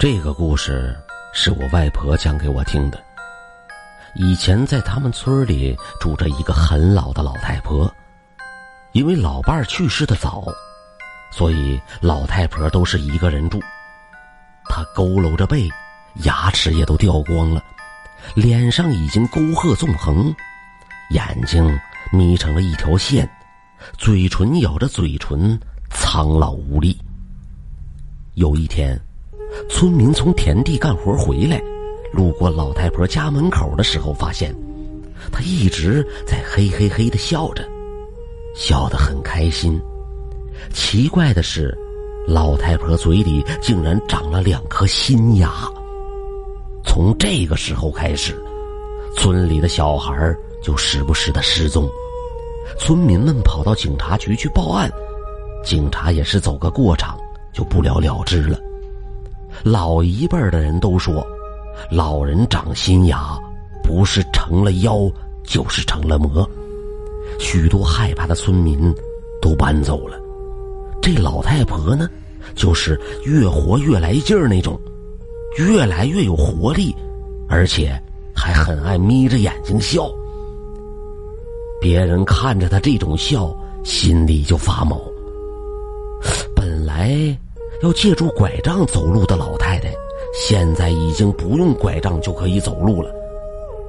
[0.00, 0.98] 这个故事
[1.34, 2.98] 是我外婆讲给我听的。
[4.14, 7.94] 以前在他们村里住着一个很老的老太婆，
[8.92, 10.46] 因为老伴儿去世的早，
[11.30, 13.60] 所以老太婆都是一个人住。
[14.70, 15.68] 她佝偻着背，
[16.24, 17.62] 牙齿也都掉光了，
[18.34, 20.34] 脸上已经沟壑纵横，
[21.10, 21.78] 眼睛
[22.10, 23.30] 眯成了一条线，
[23.98, 25.60] 嘴唇咬着嘴唇，
[25.90, 26.98] 苍老无力。
[28.32, 28.98] 有一天。
[29.68, 31.62] 村民从田地干活回来，
[32.12, 34.54] 路过老太婆家门口的时候，发现
[35.30, 37.62] 她一直在嘿嘿嘿的笑着，
[38.54, 39.80] 笑得很开心。
[40.72, 41.76] 奇怪的是，
[42.26, 45.50] 老太婆嘴里竟然长了两颗新牙。
[46.84, 48.40] 从这个时候开始，
[49.16, 51.88] 村里的小孩就时不时的失踪，
[52.78, 54.90] 村民们跑到警察局去报案，
[55.64, 57.18] 警察也是走个过场，
[57.52, 58.58] 就不了了之了。
[59.64, 61.26] 老一辈的人都说，
[61.90, 63.38] 老人长新牙，
[63.82, 65.10] 不是成了妖，
[65.44, 66.48] 就是成了魔。
[67.38, 68.94] 许多害怕的村民
[69.40, 70.18] 都搬走了。
[71.02, 72.08] 这老太婆呢，
[72.54, 74.78] 就是越活越来劲儿那种，
[75.58, 76.94] 越来越有活力，
[77.48, 78.00] 而且
[78.34, 80.10] 还很爱眯着眼睛笑。
[81.80, 85.00] 别人看着她这种笑，心里就发毛。
[86.54, 87.36] 本来。
[87.82, 89.92] 要借助拐杖走路的老太太，
[90.34, 93.10] 现在已经不用拐杖就可以走路了，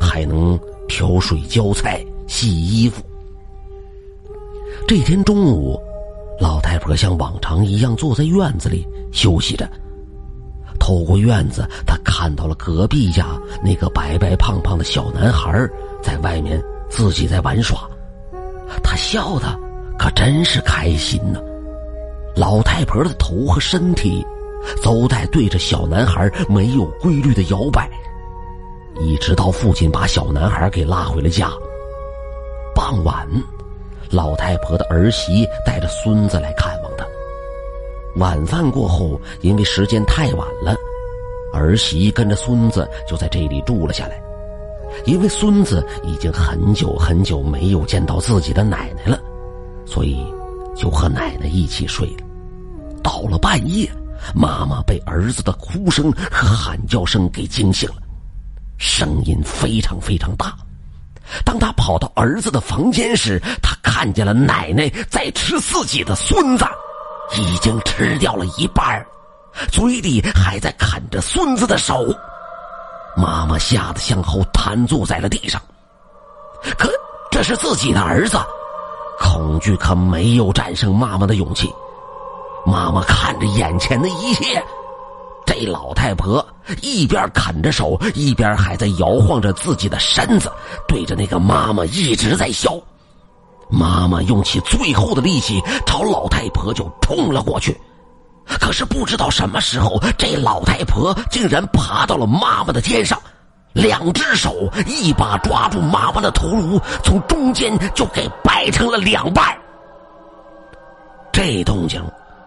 [0.00, 3.02] 还能挑水、浇菜、洗衣服。
[4.86, 5.80] 这天中午，
[6.40, 9.68] 老太婆像往常一样坐在院子里休息着。
[10.78, 13.26] 透过院子，她看到了隔壁家
[13.62, 15.68] 那个白白胖胖的小男孩
[16.00, 17.88] 在外面自己在玩耍，
[18.82, 19.58] 他笑的
[19.98, 21.40] 可真是开心呢。
[22.36, 24.24] 老太婆的头和身体
[24.82, 27.90] 都在对着小男孩没有规律的摇摆，
[29.00, 31.50] 一直到父亲把小男孩给拉回了家。
[32.74, 33.28] 傍晚，
[34.10, 37.04] 老太婆的儿媳带着孙子来看望她。
[38.16, 40.74] 晚饭过后，因为时间太晚了，
[41.52, 44.22] 儿媳跟着孙子就在这里住了下来。
[45.04, 49.20] 因为孙子已经很久很久没有见到自己的奶奶了，
[49.84, 50.24] 所以。
[50.76, 52.29] 就和奶奶一起睡了。
[53.02, 53.90] 到了半夜，
[54.34, 57.96] 妈妈被儿子的哭声和喊叫声给惊醒了，
[58.78, 60.54] 声音非常非常大。
[61.44, 66.64] 当他跑到儿子的房间时，他看见了奶奶在吃自己的孙子，
[67.36, 69.04] 已经吃掉了一半，
[69.70, 72.06] 嘴里还在啃着孙子的手。
[73.16, 75.60] 妈妈吓得向后瘫坐在了地上。
[76.78, 76.90] 可
[77.30, 78.38] 这是自己的儿子。
[79.18, 81.70] 恐惧可没有战胜妈妈的勇气。
[82.66, 84.62] 妈妈看着眼前的一切，
[85.46, 86.44] 这老太婆
[86.82, 90.52] 一边啃着手，一边还在摇晃着自己的身子，
[90.86, 92.78] 对着那个妈妈一直在笑。
[93.68, 97.80] 妈妈用起最后的力气朝老太婆就冲了过去，
[98.44, 103.18] 可是不知道什么时候，这老太婆竟然爬到了妈妈的肩上。
[103.72, 109.56] 两只手一把抓住妈妈的头颅，从中间就给掰成了两半。
[111.30, 112.02] 这动静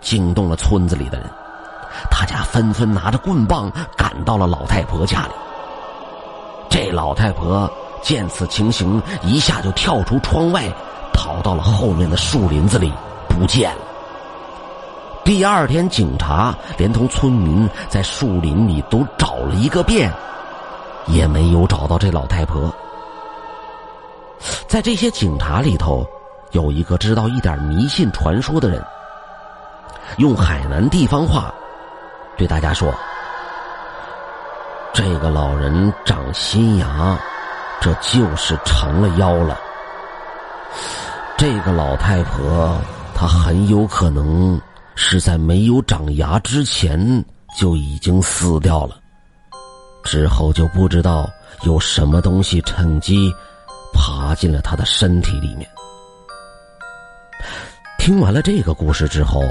[0.00, 1.26] 惊动了村子里的人，
[2.10, 5.32] 大家纷纷拿着棍棒赶到了老太婆家里。
[6.70, 7.70] 这老太婆
[8.02, 10.64] 见此情形，一下就跳出窗外，
[11.12, 12.92] 跑到了后面的树林子里
[13.28, 13.82] 不见了。
[15.24, 20.12] 第二天，警察连同村民在树林里都找了一个遍。
[21.10, 22.70] 也没有找到这老太婆。
[24.66, 26.06] 在这些警察里头，
[26.50, 28.84] 有一个知道一点迷信传说的人，
[30.16, 31.54] 用海南地方话
[32.36, 32.92] 对大家说
[34.92, 37.16] ：“这个老人长新牙，
[37.80, 39.58] 这就是成了妖了。
[41.36, 42.76] 这个老太婆，
[43.14, 44.60] 她很有可能
[44.96, 47.24] 是在没有长牙之前
[47.56, 48.96] 就已经死掉了。”
[50.02, 51.28] 之后就不知道
[51.62, 53.30] 有什么东西趁机
[53.92, 55.68] 爬进了她的身体里面。
[57.98, 59.42] 听完了这个故事之后，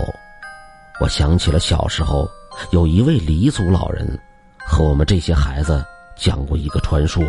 [0.99, 2.27] 我想起了小时候
[2.71, 4.19] 有一位黎族老人
[4.65, 5.85] 和我们这些孩子
[6.15, 7.23] 讲过一个传说，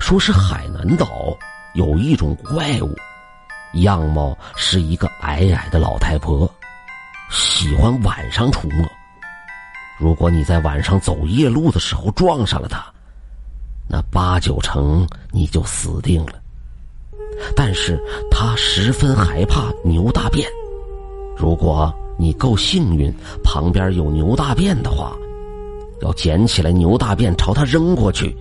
[0.00, 1.36] 说是海南岛
[1.74, 2.94] 有一种怪物，
[3.74, 6.50] 样貌是一个矮矮的老太婆，
[7.30, 8.88] 喜欢晚上出没。
[9.98, 12.84] 如果你在晚上走夜路的时候撞上了他，
[13.86, 16.40] 那八九成你就死定了。
[17.54, 20.48] 但是他十分害怕牛大便，
[21.36, 25.16] 如果你够幸运，旁边有牛大便的话，
[26.00, 28.34] 要捡起来牛大便朝他扔过去，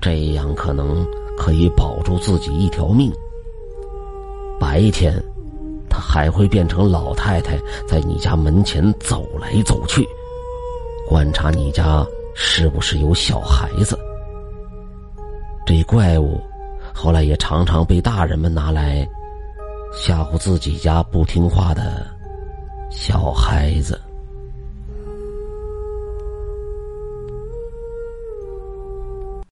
[0.00, 1.06] 这样可能
[1.36, 3.12] 可以保住自己一条命。
[4.58, 5.22] 白天，
[5.88, 10.06] 他还会变成老太太，在你家门前走来走去，
[11.08, 13.98] 观察你家是不是有小孩子。
[15.66, 16.40] 这怪物
[16.94, 19.06] 后来也常常被大人们拿来
[19.92, 22.06] 吓唬自己家不听话的
[22.90, 24.05] 小孩子。